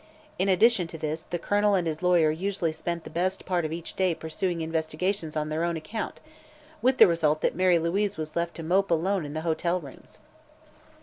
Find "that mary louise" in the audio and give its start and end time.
7.41-8.17